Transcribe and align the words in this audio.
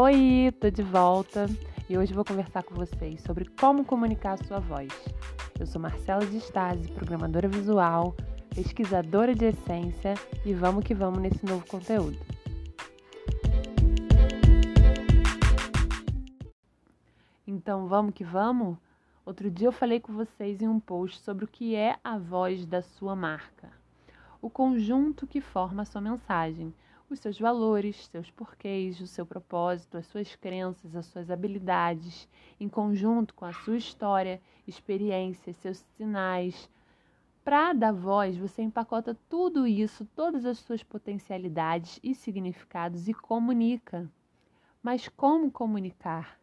Oi, 0.00 0.54
tô 0.60 0.70
de 0.70 0.80
volta 0.80 1.46
e 1.90 1.98
hoje 1.98 2.14
vou 2.14 2.24
conversar 2.24 2.62
com 2.62 2.72
vocês 2.72 3.20
sobre 3.20 3.46
como 3.58 3.84
comunicar 3.84 4.34
a 4.34 4.44
sua 4.44 4.60
voz. 4.60 4.92
Eu 5.58 5.66
sou 5.66 5.82
Marcela 5.82 6.24
de 6.24 6.36
Stasi, 6.36 6.88
programadora 6.92 7.48
visual, 7.48 8.14
pesquisadora 8.54 9.34
de 9.34 9.46
essência 9.46 10.14
e 10.46 10.54
vamos 10.54 10.84
que 10.84 10.94
vamos 10.94 11.18
nesse 11.18 11.44
novo 11.44 11.66
conteúdo. 11.66 12.16
Então, 17.44 17.88
vamos 17.88 18.14
que 18.14 18.22
vamos? 18.22 18.78
Outro 19.26 19.50
dia 19.50 19.66
eu 19.66 19.72
falei 19.72 19.98
com 19.98 20.12
vocês 20.12 20.62
em 20.62 20.68
um 20.68 20.78
post 20.78 21.18
sobre 21.18 21.44
o 21.44 21.48
que 21.48 21.74
é 21.74 21.96
a 22.04 22.16
voz 22.16 22.64
da 22.64 22.82
sua 22.82 23.16
marca. 23.16 23.68
O 24.40 24.48
conjunto 24.48 25.26
que 25.26 25.40
forma 25.40 25.82
a 25.82 25.84
sua 25.84 26.00
mensagem, 26.00 26.72
os 27.10 27.20
seus 27.20 27.38
valores, 27.38 28.06
seus 28.06 28.30
porquês, 28.30 29.00
o 29.00 29.06
seu 29.06 29.24
propósito, 29.24 29.96
as 29.96 30.06
suas 30.06 30.36
crenças, 30.36 30.94
as 30.94 31.06
suas 31.06 31.30
habilidades, 31.30 32.28
em 32.60 32.68
conjunto 32.68 33.34
com 33.34 33.44
a 33.44 33.52
sua 33.52 33.76
história, 33.76 34.40
experiências, 34.66 35.56
seus 35.56 35.78
sinais. 35.96 36.68
Para 37.42 37.72
dar 37.72 37.92
voz, 37.92 38.36
você 38.36 38.60
empacota 38.62 39.16
tudo 39.28 39.66
isso, 39.66 40.04
todas 40.14 40.44
as 40.44 40.58
suas 40.58 40.82
potencialidades 40.82 41.98
e 42.02 42.14
significados 42.14 43.08
e 43.08 43.14
comunica. 43.14 44.10
Mas 44.82 45.08
como 45.08 45.50
comunicar? 45.50 46.38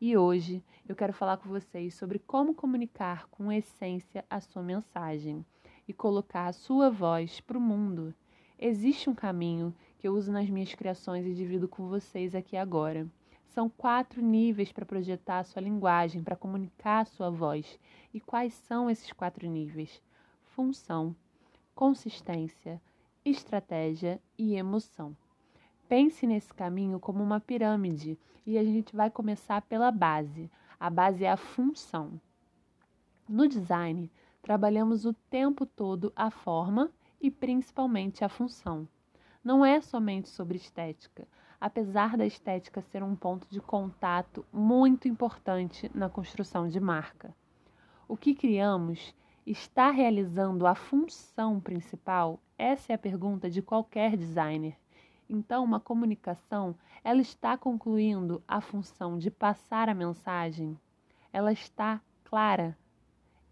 E 0.00 0.16
hoje 0.16 0.64
eu 0.88 0.96
quero 0.96 1.12
falar 1.12 1.36
com 1.36 1.48
vocês 1.48 1.94
sobre 1.94 2.18
como 2.18 2.54
comunicar 2.54 3.28
com 3.28 3.52
essência 3.52 4.24
a 4.28 4.40
sua 4.40 4.62
mensagem 4.62 5.44
e 5.86 5.92
colocar 5.92 6.46
a 6.46 6.52
sua 6.52 6.90
voz 6.90 7.40
para 7.40 7.58
o 7.58 7.60
mundo. 7.60 8.14
Existe 8.58 9.08
um 9.08 9.14
caminho 9.14 9.74
que 10.00 10.08
eu 10.08 10.14
uso 10.14 10.32
nas 10.32 10.48
minhas 10.48 10.74
criações 10.74 11.26
e 11.26 11.34
divido 11.34 11.68
com 11.68 11.86
vocês 11.86 12.34
aqui 12.34 12.56
agora. 12.56 13.06
São 13.48 13.68
quatro 13.68 14.22
níveis 14.22 14.72
para 14.72 14.86
projetar 14.86 15.40
a 15.40 15.44
sua 15.44 15.60
linguagem, 15.60 16.22
para 16.22 16.34
comunicar 16.34 17.00
a 17.00 17.04
sua 17.04 17.28
voz. 17.28 17.78
E 18.14 18.18
quais 18.18 18.54
são 18.54 18.88
esses 18.88 19.12
quatro 19.12 19.46
níveis? 19.46 20.00
Função, 20.54 21.14
consistência, 21.74 22.80
estratégia 23.22 24.18
e 24.38 24.54
emoção. 24.54 25.14
Pense 25.86 26.26
nesse 26.26 26.54
caminho 26.54 26.98
como 26.98 27.22
uma 27.22 27.38
pirâmide 27.38 28.18
e 28.46 28.56
a 28.56 28.64
gente 28.64 28.96
vai 28.96 29.10
começar 29.10 29.60
pela 29.60 29.90
base. 29.90 30.50
A 30.78 30.88
base 30.88 31.24
é 31.24 31.30
a 31.30 31.36
função. 31.36 32.18
No 33.28 33.46
design, 33.46 34.10
trabalhamos 34.40 35.04
o 35.04 35.12
tempo 35.12 35.66
todo 35.66 36.10
a 36.16 36.30
forma 36.30 36.90
e 37.20 37.30
principalmente 37.30 38.24
a 38.24 38.30
função 38.30 38.88
não 39.42 39.64
é 39.64 39.80
somente 39.80 40.28
sobre 40.28 40.56
estética, 40.56 41.26
apesar 41.60 42.16
da 42.16 42.26
estética 42.26 42.82
ser 42.82 43.02
um 43.02 43.16
ponto 43.16 43.46
de 43.50 43.60
contato 43.60 44.44
muito 44.52 45.08
importante 45.08 45.90
na 45.94 46.08
construção 46.08 46.68
de 46.68 46.78
marca. 46.78 47.34
O 48.06 48.16
que 48.16 48.34
criamos 48.34 49.14
está 49.46 49.90
realizando 49.90 50.66
a 50.66 50.74
função 50.74 51.58
principal? 51.58 52.38
Essa 52.58 52.92
é 52.92 52.94
a 52.94 52.98
pergunta 52.98 53.48
de 53.48 53.62
qualquer 53.62 54.16
designer. 54.16 54.76
Então, 55.28 55.64
uma 55.64 55.80
comunicação, 55.80 56.74
ela 57.04 57.20
está 57.20 57.56
concluindo 57.56 58.42
a 58.46 58.60
função 58.60 59.16
de 59.16 59.30
passar 59.30 59.88
a 59.88 59.94
mensagem? 59.94 60.78
Ela 61.32 61.52
está 61.52 62.00
clara? 62.24 62.76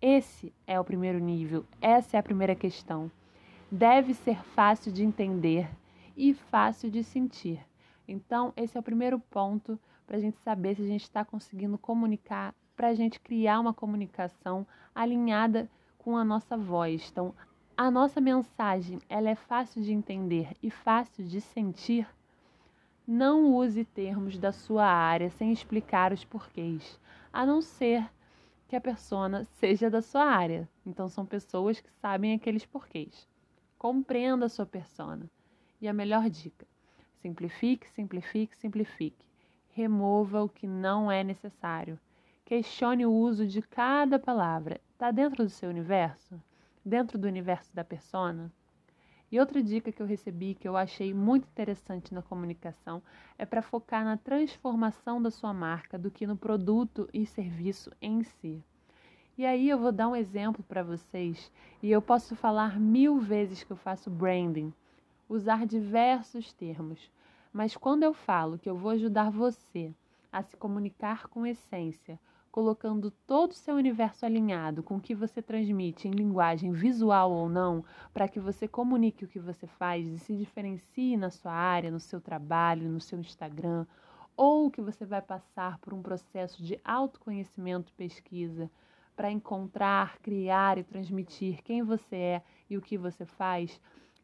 Esse 0.01 0.53
é 0.67 0.79
o 0.79 0.85
primeiro 0.85 1.19
nível, 1.19 1.65
essa 1.81 2.17
é 2.17 2.21
a 2.21 2.23
primeira 2.23 2.55
questão 2.55 3.11
deve 3.71 4.15
ser 4.15 4.43
fácil 4.43 4.91
de 4.91 5.05
entender 5.05 5.69
e 6.17 6.33
fácil 6.33 6.91
de 6.91 7.05
sentir. 7.05 7.65
Então, 8.07 8.53
esse 8.57 8.77
é 8.77 8.81
o 8.81 8.83
primeiro 8.83 9.19
ponto 9.19 9.79
para 10.07 10.17
a 10.17 10.21
gente 10.21 10.39
saber 10.39 10.75
se 10.75 10.83
a 10.83 10.87
gente 10.87 11.03
está 11.03 11.25
conseguindo 11.25 11.77
comunicar, 11.77 12.55
para 12.75 12.89
a 12.89 12.95
gente 12.95 13.21
criar 13.21 13.61
uma 13.61 13.75
comunicação 13.75 14.67
alinhada 14.95 15.71
com 15.99 16.17
a 16.17 16.25
nossa 16.25 16.57
voz. 16.57 17.09
Então, 17.13 17.35
a 17.77 17.91
nossa 17.91 18.21
mensagem 18.21 18.99
ela 19.09 19.29
é 19.29 19.35
fácil 19.35 19.83
de 19.83 19.93
entender 19.93 20.57
e 20.63 20.71
fácil 20.71 21.23
de 21.25 21.41
sentir. 21.41 22.09
Não 23.07 23.53
use 23.55 23.85
termos 23.85 24.39
da 24.39 24.51
sua 24.51 24.87
área 24.87 25.29
sem 25.31 25.53
explicar 25.53 26.13
os 26.13 26.25
porquês, 26.25 26.99
a 27.33 27.45
não 27.45 27.61
ser 27.61 28.09
que 28.67 28.77
a 28.77 28.81
persona 28.81 29.45
seja 29.45 29.91
da 29.91 30.01
sua 30.01 30.25
área. 30.25 30.69
Então, 30.87 31.09
são 31.09 31.27
pessoas 31.27 31.81
que 31.81 31.91
sabem 32.01 32.35
aqueles 32.35 32.65
porquês. 32.65 33.29
Compreenda 33.79 34.47
a 34.47 34.49
sua 34.49 34.67
persona. 34.67 35.31
E 35.81 35.87
a 35.87 35.93
melhor 35.93 36.29
dica: 36.29 36.67
simplifique, 37.23 37.89
simplifique, 37.89 38.57
simplifique. 38.57 39.25
Remova 39.71 40.43
o 40.43 40.49
que 40.49 40.67
não 40.67 41.09
é 41.09 41.23
necessário. 41.23 41.97
Questione 42.45 43.07
o 43.07 43.13
uso 43.13 43.47
de 43.47 43.63
cada 43.63 44.19
palavra. 44.19 44.81
Está 44.93 45.13
dentro 45.13 45.45
do 45.45 45.51
seu 45.51 45.71
universo? 45.71 46.43
Dentro 46.85 47.17
do 47.17 47.29
universo 47.29 47.73
da 47.73 47.85
persona? 47.85 48.53
E 49.31 49.39
outra 49.39 49.63
dica 49.63 49.93
que 49.93 50.03
eu 50.03 50.07
recebi 50.07 50.57
que 50.57 50.67
eu 50.67 50.77
achei 50.77 51.15
muito 51.15 51.47
interessante 51.47 52.13
na 52.13 52.23
comunicação 52.23 53.01
é 53.37 53.47
para 53.47 53.63
focar 53.63 54.05
na 54.05 54.17
transformação 54.17 55.23
da 55.23 55.31
sua 55.31 55.55
marca 55.55 55.97
do 55.97 56.11
que 56.11 56.27
no 56.27 56.37
produto 56.37 57.09
e 57.13 57.25
serviço 57.25 57.93
em 58.03 58.25
si. 58.25 58.65
E 59.39 59.47
aí 59.47 59.71
eu 59.71 59.79
vou 59.79 59.93
dar 59.93 60.09
um 60.09 60.17
exemplo 60.17 60.65
para 60.65 60.83
vocês 60.83 61.49
e 61.81 61.93
eu 61.93 62.03
posso 62.03 62.35
falar 62.35 62.81
mil 62.81 63.21
vezes 63.21 63.63
que 63.63 63.71
eu 63.71 63.77
faço 63.77 64.11
branding, 64.11 64.75
usar 65.29 65.65
diversos 65.65 66.53
termos, 66.53 67.09
mas 67.53 67.77
quando 67.77 68.03
eu 68.03 68.13
falo 68.13 68.59
que 68.59 68.69
eu 68.69 68.77
vou 68.77 68.91
ajudar 68.91 69.31
você 69.31 69.95
a 70.33 70.43
se 70.43 70.57
comunicar 70.57 71.29
com 71.29 71.47
essência, 71.47 72.19
colocando 72.51 73.13
todo 73.29 73.53
o 73.53 73.55
seu 73.55 73.77
universo 73.77 74.27
alinhado 74.27 74.83
com 74.83 74.97
o 74.97 75.01
que 75.01 75.15
você 75.15 75.41
transmite 75.41 76.09
em 76.09 76.11
linguagem 76.11 76.73
visual 76.73 77.31
ou 77.31 77.49
não, 77.49 77.85
para 78.13 78.27
que 78.27 78.41
você 78.41 78.67
comunique 78.67 79.25
o 79.25 79.29
que 79.29 79.39
você 79.39 79.69
faz 79.69 80.09
e 80.09 80.19
se 80.19 80.35
diferencie 80.35 81.17
na 81.17 81.31
sua 81.31 81.53
área, 81.53 81.93
no 81.93 82.01
seu 82.01 82.21
trabalho, 82.21 82.91
no 82.91 83.01
seu 83.01 83.21
Instagram, 83.21 83.87
ou 84.37 84.69
que 84.69 84.81
você 84.81 85.07
vai 85.07 85.23
passar 85.23 85.79
por 85.79 85.95
um 85.95 86.03
processo 86.03 86.61
de 86.61 86.81
autoconhecimento, 86.85 87.93
pesquisa, 87.93 88.69
para 89.19 89.33
encontrar, 89.33 90.17
criar 90.21 90.79
e 90.79 90.85
transmitir 90.85 91.61
quem 91.65 91.83
você 91.83 92.15
é 92.15 92.43
e 92.71 92.77
o 92.77 92.81
que 92.81 92.97
você 92.97 93.27
faz, 93.27 93.81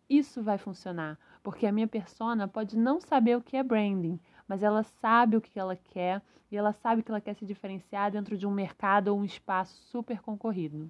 isso 0.08 0.40
vai 0.40 0.56
funcionar, 0.56 1.18
porque 1.42 1.66
a 1.66 1.72
minha 1.72 1.88
persona 1.88 2.46
pode 2.46 2.78
não 2.78 3.00
saber 3.00 3.36
o 3.36 3.42
que 3.42 3.56
é 3.56 3.62
branding, 3.64 4.20
mas 4.46 4.62
ela 4.62 4.84
sabe 4.84 5.36
o 5.36 5.40
que 5.40 5.58
ela 5.58 5.74
quer 5.74 6.22
e 6.48 6.56
ela 6.56 6.72
sabe 6.72 7.02
que 7.02 7.10
ela 7.10 7.20
quer 7.20 7.34
se 7.34 7.44
diferenciar 7.44 8.12
dentro 8.12 8.38
de 8.38 8.46
um 8.46 8.52
mercado 8.52 9.08
ou 9.08 9.18
um 9.18 9.24
espaço 9.24 9.82
super 9.82 10.20
concorrido. 10.20 10.88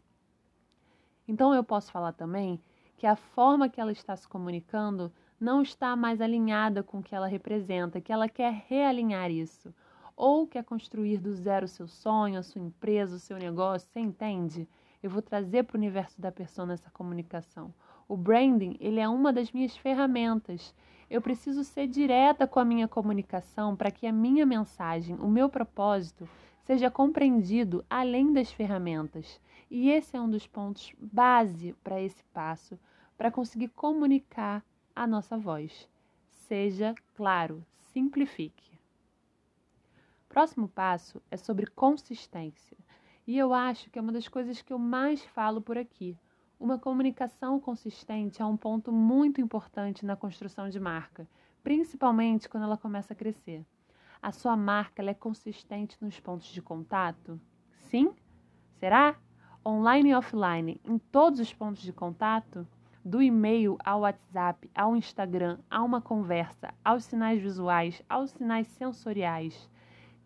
Então 1.27 1.55
eu 1.55 1.65
posso 1.65 1.91
falar 1.91 2.13
também 2.13 2.61
que 2.99 3.07
a 3.07 3.17
forma 3.17 3.71
que 3.71 3.81
ela 3.81 3.93
está 3.93 4.15
se 4.15 4.29
comunicando 4.29 5.11
não 5.41 5.63
está 5.63 5.97
mais 5.97 6.21
alinhada 6.21 6.83
com 6.83 6.99
o 6.99 7.03
que 7.03 7.15
ela 7.15 7.27
representa, 7.27 8.03
que 8.03 8.13
ela 8.13 8.29
quer 8.29 8.67
realinhar 8.69 9.31
isso 9.31 9.75
ou 10.17 10.47
quer 10.47 10.65
construir 10.65 11.19
do 11.19 11.33
zero 11.33 11.67
seu 11.67 11.87
sonho, 11.87 12.39
a 12.39 12.43
sua 12.43 12.61
empresa, 12.61 13.17
o 13.17 13.21
seu 13.21 13.37
negócio, 13.37 13.89
você 13.89 14.01
entende? 14.01 14.69
Eu 15.03 15.11
vou 15.11 15.21
trazer 15.21 15.65
para 15.65 15.77
o 15.77 15.79
universo 15.79 16.21
da 16.21 16.33
pessoa 16.33 16.73
essa 16.73 16.91
comunicação. 16.91 17.75
O 18.09 18.17
branding, 18.17 18.77
ele 18.81 19.01
é 19.01 19.09
uma 19.09 19.33
das 19.33 19.53
minhas 19.53 19.77
ferramentas. 19.77 20.75
Eu 21.11 21.21
preciso 21.21 21.65
ser 21.65 21.87
direta 21.87 22.47
com 22.47 22.59
a 22.59 22.65
minha 22.65 22.89
comunicação 22.89 23.77
para 23.77 23.91
que 23.91 24.07
a 24.07 24.13
minha 24.13 24.47
mensagem, 24.47 25.17
o 25.17 25.29
meu 25.29 25.49
propósito, 25.49 26.29
seja 26.65 26.91
compreendido 26.91 27.85
além 27.89 28.33
das 28.33 28.53
ferramentas. 28.53 29.41
E 29.71 29.91
esse 29.91 30.17
é 30.17 30.21
um 30.21 30.31
dos 30.31 30.47
pontos 30.47 30.93
base 30.99 31.75
para 31.83 32.01
esse 32.01 32.23
passo, 32.33 32.79
para 33.17 33.31
conseguir 33.31 33.69
comunicar 33.69 34.65
a 34.95 35.07
nossa 35.07 35.37
voz. 35.37 35.89
Seja 36.31 36.95
claro, 37.15 37.65
simplifique. 37.93 38.74
Próximo 40.35 40.67
passo 40.67 41.23
é 41.31 41.37
sobre 41.37 41.65
consistência. 41.65 42.77
E 43.25 43.39
eu 43.39 43.55
acho 43.55 43.89
que 43.89 44.01
é 44.01 44.03
uma 44.03 44.11
das 44.11 44.27
coisas 44.27 44.61
que 44.61 44.73
eu 44.73 44.79
mais 44.81 45.25
falo 45.27 45.63
por 45.63 45.79
aqui. 45.79 46.19
Uma 46.59 46.77
comunicação 46.77 47.61
consistente 47.61 48.43
é 48.43 48.45
um 48.45 48.57
ponto 48.57 48.91
muito 48.91 49.41
importante 49.41 50.05
na 50.05 50.17
construção 50.17 50.69
de 50.69 50.81
marca, 50.81 51.25
principalmente 51.63 52.49
quando 52.49 52.65
ela 52.65 52.77
começa 52.77 53.13
a 53.13 53.17
crescer. 53.17 53.65
A 54.21 54.33
sua 54.33 54.57
marca 54.57 55.09
é 55.09 55.15
consistente 55.15 55.97
nos 56.01 56.19
pontos 56.19 56.49
de 56.49 56.61
contato? 56.61 57.41
Sim? 57.89 58.13
Será? 58.81 59.15
Online 59.65 60.11
e 60.11 60.15
offline, 60.17 60.81
em 60.85 60.99
todos 60.99 61.39
os 61.39 61.55
pontos 61.55 61.81
de 61.81 61.93
contato? 61.93 62.67
Do 63.05 63.23
e-mail 63.23 63.79
ao 63.85 64.01
WhatsApp, 64.01 64.69
ao 64.75 64.97
Instagram, 64.97 65.61
a 65.71 65.81
uma 65.81 66.01
conversa, 66.01 66.75
aos 66.85 67.05
sinais 67.05 67.41
visuais, 67.41 68.03
aos 68.09 68.33
sinais 68.33 68.67
sensoriais 68.67 69.73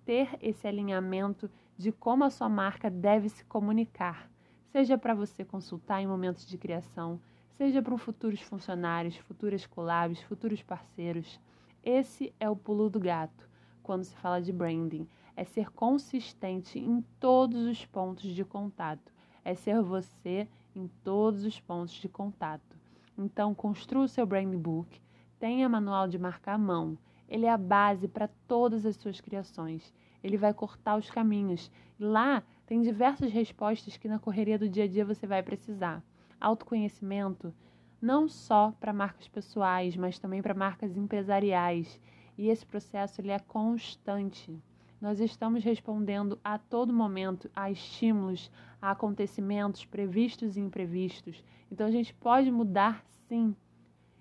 ter 0.09 0.39
esse 0.41 0.67
alinhamento 0.67 1.51
de 1.77 1.93
como 1.93 2.25
a 2.25 2.31
sua 2.31 2.49
marca 2.49 2.89
deve 2.89 3.29
se 3.29 3.45
comunicar, 3.45 4.31
seja 4.73 4.97
para 4.97 5.15
você 5.15 5.45
consultar 5.45 6.01
em 6.01 6.07
momentos 6.07 6.47
de 6.47 6.57
criação, 6.57 7.21
seja 7.51 7.83
para 7.83 7.99
futuros 7.99 8.41
funcionários, 8.41 9.19
futuras 9.19 9.67
collabs, 9.67 10.23
futuros 10.23 10.63
parceiros. 10.63 11.39
Esse 11.85 12.35
é 12.41 12.49
o 12.49 12.57
pulo 12.57 12.89
do 12.89 12.99
gato. 12.99 13.47
quando 13.83 14.05
se 14.05 14.17
fala 14.17 14.41
de 14.41 14.51
branding. 14.51 15.07
É 15.37 15.45
ser 15.45 15.71
consistente 15.71 16.79
em 16.79 17.03
todos 17.21 17.67
os 17.67 17.85
pontos 17.85 18.35
de 18.35 18.45
contato. 18.47 19.13
É 19.45 19.55
ser 19.55 19.83
você 19.83 20.49
em 20.75 20.89
todos 21.05 21.45
os 21.45 21.61
pontos 21.61 21.93
de 21.93 22.09
contato. 22.09 22.79
Então, 23.17 23.55
construa 23.55 24.05
o 24.05 24.09
seu 24.09 24.25
brand 24.25 24.55
book, 24.55 25.03
tenha 25.39 25.69
manual 25.69 26.09
de 26.09 26.19
marca 26.19 26.53
à 26.53 26.59
mão. 26.59 26.97
Ele 27.29 27.47
é 27.47 27.51
a 27.51 27.59
base 27.59 28.09
para 28.09 28.29
todas 28.47 28.87
as 28.87 28.97
suas 28.97 29.21
criações. 29.21 29.93
Ele 30.23 30.37
vai 30.37 30.53
cortar 30.55 30.97
os 30.97 31.11
caminhos. 31.11 31.71
Lá 31.99 32.43
tem 32.67 32.83
diversas 32.83 33.31
respostas 33.31 33.97
que 33.97 34.09
na 34.09 34.19
correria 34.19 34.59
do 34.59 34.69
dia 34.69 34.85
a 34.85 34.89
dia 34.89 35.05
você 35.05 35.27
vai 35.27 35.43
precisar. 35.43 36.03
Autoconhecimento 36.41 37.53
não 38.01 38.29
só 38.29 38.73
para 38.79 38.93
marcas 38.93 39.29
pessoais, 39.29 39.97
mas 39.97 40.19
também 40.19 40.41
para 40.41 40.55
marcas 40.55 40.97
empresariais. 40.97 42.01
E 42.37 42.49
esse 42.49 42.65
processo 42.65 43.21
ele 43.21 43.31
é 43.31 43.39
constante. 43.39 44.57
Nós 45.01 45.21
estamos 45.21 45.63
respondendo 45.63 46.39
a 46.43 46.59
todo 46.59 46.93
momento 46.93 47.51
a 47.55 47.71
estímulos, 47.71 48.51
a 48.81 48.93
acontecimentos 48.93 49.85
previstos 49.85 50.57
e 50.57 50.61
imprevistos. 50.61 51.45
Então 51.71 51.87
a 51.87 51.91
gente 51.91 52.15
pode 52.15 52.51
mudar 52.51 53.05
sim. 53.29 53.55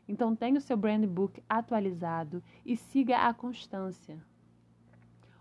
Então 0.07 0.35
tenha 0.35 0.57
o 0.57 0.61
seu 0.61 0.77
brand 0.77 1.05
book 1.05 1.43
atualizado 1.49 2.41
e 2.65 2.77
siga 2.77 3.27
a 3.27 3.33
constância. 3.33 4.17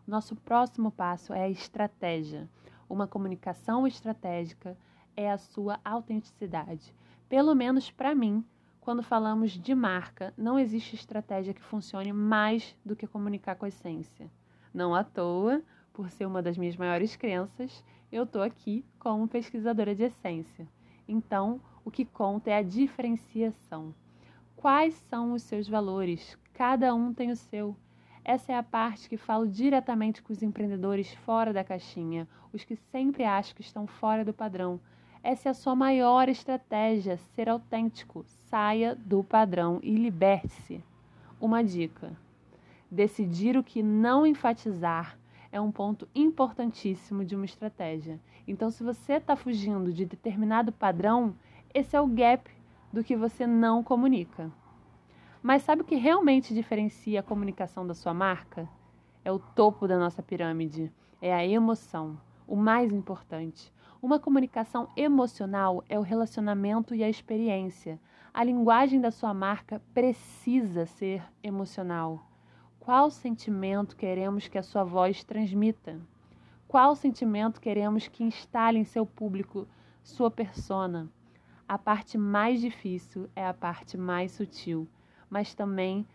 Nosso 0.06 0.34
próximo 0.36 0.90
passo 0.90 1.32
é 1.32 1.42
a 1.42 1.48
estratégia. 1.48 2.48
Uma 2.88 3.06
comunicação 3.06 3.86
estratégica 3.86 4.76
é 5.16 5.30
a 5.30 5.38
sua 5.38 5.80
autenticidade. 5.84 6.94
Pelo 7.28 7.54
menos 7.54 7.90
para 7.90 8.14
mim, 8.14 8.44
quando 8.80 9.02
falamos 9.02 9.50
de 9.50 9.74
marca, 9.74 10.32
não 10.36 10.58
existe 10.58 10.94
estratégia 10.94 11.52
que 11.52 11.62
funcione 11.62 12.12
mais 12.12 12.76
do 12.84 12.94
que 12.94 13.06
comunicar 13.06 13.56
com 13.56 13.64
a 13.64 13.68
essência. 13.68 14.30
Não 14.72 14.94
à 14.94 15.02
toa, 15.02 15.60
por 15.92 16.10
ser 16.10 16.26
uma 16.26 16.40
das 16.40 16.56
minhas 16.56 16.76
maiores 16.76 17.16
crenças, 17.16 17.82
eu 18.12 18.22
estou 18.22 18.42
aqui 18.42 18.84
como 18.98 19.26
pesquisadora 19.26 19.94
de 19.94 20.04
essência. 20.04 20.68
Então, 21.08 21.60
o 21.84 21.90
que 21.90 22.04
conta 22.04 22.50
é 22.50 22.58
a 22.58 22.62
diferenciação. 22.62 23.92
Quais 24.56 24.94
são 25.10 25.34
os 25.34 25.42
seus 25.42 25.68
valores? 25.68 26.36
Cada 26.54 26.94
um 26.94 27.12
tem 27.12 27.30
o 27.30 27.36
seu. 27.36 27.76
Essa 28.24 28.52
é 28.52 28.56
a 28.56 28.62
parte 28.62 29.08
que 29.08 29.18
falo 29.18 29.46
diretamente 29.46 30.22
com 30.22 30.32
os 30.32 30.42
empreendedores 30.42 31.12
fora 31.12 31.52
da 31.52 31.62
caixinha, 31.62 32.26
os 32.52 32.64
que 32.64 32.74
sempre 32.74 33.22
acham 33.22 33.54
que 33.54 33.60
estão 33.60 33.86
fora 33.86 34.24
do 34.24 34.32
padrão. 34.32 34.80
Essa 35.22 35.48
é 35.48 35.50
a 35.50 35.54
sua 35.54 35.76
maior 35.76 36.28
estratégia, 36.28 37.18
ser 37.18 37.48
autêntico. 37.50 38.24
Saia 38.48 38.94
do 38.94 39.22
padrão 39.22 39.78
e 39.82 39.94
liberte-se. 39.94 40.82
Uma 41.38 41.62
dica: 41.62 42.16
decidir 42.90 43.58
o 43.58 43.62
que 43.62 43.82
não 43.82 44.26
enfatizar 44.26 45.18
é 45.52 45.60
um 45.60 45.70
ponto 45.70 46.08
importantíssimo 46.14 47.24
de 47.24 47.36
uma 47.36 47.44
estratégia. 47.44 48.18
Então, 48.48 48.70
se 48.70 48.82
você 48.82 49.14
está 49.14 49.36
fugindo 49.36 49.92
de 49.92 50.06
determinado 50.06 50.72
padrão, 50.72 51.36
esse 51.74 51.94
é 51.94 52.00
o 52.00 52.06
gap 52.06 52.55
do 52.96 53.04
que 53.04 53.14
você 53.14 53.46
não 53.46 53.82
comunica. 53.82 54.50
Mas 55.42 55.62
sabe 55.62 55.82
o 55.82 55.84
que 55.84 55.96
realmente 55.96 56.54
diferencia 56.54 57.20
a 57.20 57.22
comunicação 57.22 57.86
da 57.86 57.92
sua 57.92 58.14
marca? 58.14 58.66
É 59.22 59.30
o 59.30 59.38
topo 59.38 59.86
da 59.86 59.98
nossa 59.98 60.22
pirâmide, 60.22 60.90
é 61.20 61.34
a 61.34 61.46
emoção, 61.46 62.18
o 62.48 62.56
mais 62.56 62.90
importante. 62.90 63.70
Uma 64.00 64.18
comunicação 64.18 64.88
emocional 64.96 65.84
é 65.90 65.98
o 65.98 66.02
relacionamento 66.02 66.94
e 66.94 67.04
a 67.04 67.08
experiência. 67.10 68.00
A 68.32 68.42
linguagem 68.42 68.98
da 68.98 69.10
sua 69.10 69.34
marca 69.34 69.82
precisa 69.92 70.86
ser 70.86 71.22
emocional. 71.42 72.26
Qual 72.80 73.10
sentimento 73.10 73.94
queremos 73.94 74.48
que 74.48 74.56
a 74.56 74.62
sua 74.62 74.84
voz 74.84 75.22
transmita? 75.22 76.00
Qual 76.66 76.96
sentimento 76.96 77.60
queremos 77.60 78.08
que 78.08 78.24
instale 78.24 78.78
em 78.78 78.84
seu 78.84 79.04
público 79.04 79.68
sua 80.02 80.30
persona? 80.30 81.10
A 81.68 81.76
parte 81.76 82.16
mais 82.16 82.60
difícil 82.60 83.28
é 83.34 83.46
a 83.46 83.54
parte 83.54 83.96
mais 83.96 84.32
sutil 84.32 84.88
mas 85.30 85.54
também 85.54 86.06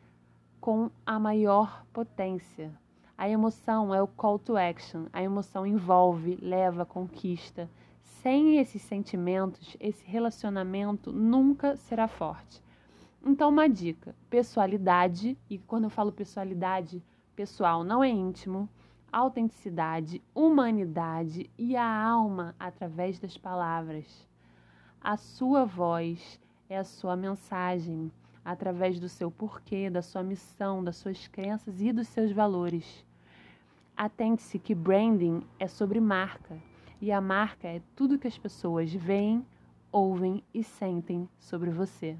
com 0.60 0.90
a 1.06 1.20
maior 1.20 1.86
potência. 1.92 2.72
A 3.18 3.30
emoção 3.30 3.94
é 3.94 4.02
o 4.02 4.08
call 4.08 4.40
to 4.40 4.58
action, 4.58 5.06
a 5.14 5.22
emoção 5.22 5.66
envolve, 5.66 6.38
leva, 6.42 6.86
conquista. 6.86 7.70
Sem 8.02 8.58
esses 8.58 8.82
sentimentos, 8.82 9.76
esse 9.80 10.04
relacionamento 10.06 11.12
nunca 11.12 11.76
será 11.76 12.08
forte. 12.08 12.64
Então, 13.24 13.50
uma 13.50 13.68
dica: 13.68 14.16
pessoalidade, 14.30 15.38
e 15.50 15.58
quando 15.58 15.86
eu 15.86 15.90
falo 15.90 16.12
pessoalidade, 16.12 17.04
pessoal 17.36 17.84
não 17.84 18.04
é 18.04 18.10
íntimo, 18.10 18.70
autenticidade, 19.12 20.22
humanidade 20.34 21.50
e 21.58 21.76
a 21.76 21.86
alma 21.86 22.56
através 22.60 23.20
das 23.20 23.38
palavras. 23.38 24.28
A 25.04 25.18
sua 25.18 25.66
voz 25.66 26.40
é 26.70 26.78
a 26.78 26.84
sua 26.84 27.16
mensagem 27.16 28.12
através 28.46 29.00
do 29.00 29.10
seu 29.10 29.32
porquê, 29.32 29.90
da 29.90 30.04
sua 30.04 30.22
missão, 30.22 30.84
das 30.84 30.98
suas 30.98 31.28
crenças 31.28 31.82
e 31.82 31.92
dos 31.92 32.08
seus 32.08 32.32
valores. 32.32 33.04
Atente-se 33.98 34.60
que 34.60 34.76
branding 34.76 35.42
é 35.58 35.68
sobre 35.68 36.00
marca 36.00 36.56
e 37.02 37.12
a 37.12 37.20
marca 37.20 37.68
é 37.68 37.82
tudo 37.96 38.20
que 38.20 38.28
as 38.28 38.38
pessoas 38.38 38.94
veem, 38.94 39.44
ouvem 39.92 40.44
e 40.54 40.64
sentem 40.64 41.28
sobre 41.40 41.72
você. 41.72 42.16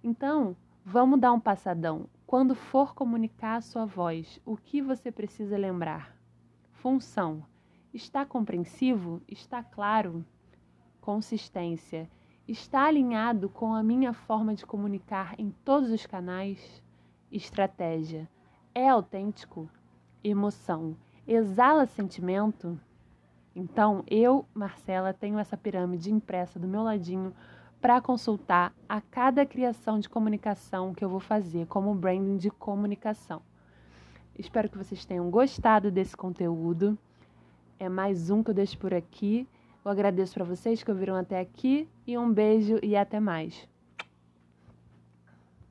Então, 0.00 0.56
vamos 0.84 1.18
dar 1.18 1.32
um 1.32 1.40
passadão. 1.40 2.06
Quando 2.24 2.54
for 2.54 2.94
comunicar 2.94 3.56
a 3.56 3.60
sua 3.60 3.84
voz, 3.84 4.40
o 4.46 4.56
que 4.56 4.80
você 4.80 5.10
precisa 5.10 5.58
lembrar? 5.58 6.16
Função: 6.70 7.44
está 7.92 8.24
compreensivo? 8.24 9.20
Está 9.26 9.60
claro? 9.60 10.24
Consistência 11.12 12.08
está 12.46 12.84
alinhado 12.84 13.48
com 13.48 13.74
a 13.74 13.82
minha 13.82 14.12
forma 14.12 14.54
de 14.54 14.64
comunicar 14.64 15.34
em 15.36 15.50
todos 15.64 15.90
os 15.90 16.06
canais? 16.06 16.80
Estratégia. 17.32 18.30
É 18.72 18.88
autêntico? 18.88 19.68
Emoção. 20.22 20.96
Exala 21.26 21.84
sentimento? 21.84 22.78
Então, 23.56 24.04
eu, 24.06 24.46
Marcela, 24.54 25.12
tenho 25.12 25.36
essa 25.36 25.56
pirâmide 25.56 26.12
impressa 26.12 26.60
do 26.60 26.68
meu 26.68 26.84
ladinho 26.84 27.34
para 27.80 28.00
consultar 28.00 28.72
a 28.88 29.00
cada 29.00 29.44
criação 29.44 29.98
de 29.98 30.08
comunicação 30.08 30.94
que 30.94 31.04
eu 31.04 31.08
vou 31.08 31.18
fazer, 31.18 31.66
como 31.66 31.92
branding 31.92 32.36
de 32.36 32.50
comunicação. 32.50 33.42
Espero 34.38 34.70
que 34.70 34.78
vocês 34.78 35.04
tenham 35.04 35.28
gostado 35.28 35.90
desse 35.90 36.16
conteúdo. 36.16 36.96
É 37.80 37.88
mais 37.88 38.30
um 38.30 38.44
que 38.44 38.50
eu 38.50 38.54
deixo 38.54 38.78
por 38.78 38.94
aqui. 38.94 39.48
Eu 39.84 39.90
agradeço 39.90 40.34
para 40.34 40.44
vocês 40.44 40.82
que 40.82 40.90
ouviram 40.90 41.14
até 41.16 41.40
aqui 41.40 41.88
e 42.06 42.18
um 42.18 42.32
beijo 42.32 42.78
e 42.82 42.96
até 42.96 43.18
mais. 43.18 43.69